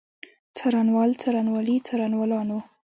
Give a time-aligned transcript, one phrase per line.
[0.57, 2.59] څارنوال، څارنوالي، څارنوالانو.